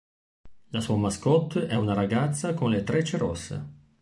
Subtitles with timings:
[0.69, 3.63] La sua mascotte è una ragazza con le trecce rosse.